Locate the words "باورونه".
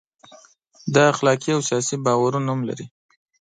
2.05-2.49